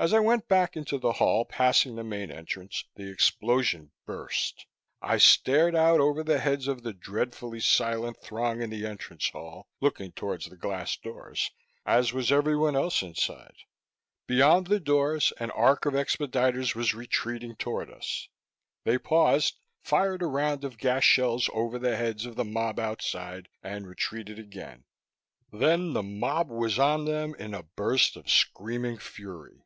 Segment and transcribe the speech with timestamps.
[0.00, 4.64] As I went back into the hall, passing the main entrance, the explosion burst.
[5.02, 9.66] I stared out over the heads of the dreadfully silent throng in the entrance hall,
[9.80, 11.50] looking toward the glass doors,
[11.84, 13.56] as was everyone else inside.
[14.28, 18.28] Beyond the doors, an arc of expediters was retreating toward us;
[18.84, 23.48] they paused, fired a round of gas shells over the heads of the mob outside,
[23.64, 24.84] and retreated again.
[25.50, 29.64] Then the mob was on them, in a burst of screaming fury.